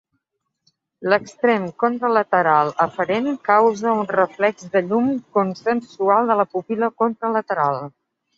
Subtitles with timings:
[1.11, 7.81] L'extrem contralateral eferent causa un reflex de llum consensual de la pupil·la contralateral.